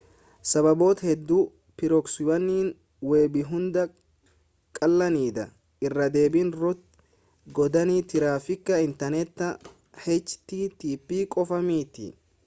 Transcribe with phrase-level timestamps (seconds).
[0.49, 1.41] sababoota hedduu
[1.81, 2.47] pirooksiiwwan
[3.09, 3.83] weebiihunda
[4.79, 5.45] caalanidha
[5.89, 6.81] irraa deebiin root
[7.61, 9.51] godhanii tiraafiika inteerneta
[10.09, 12.09] http qofa miti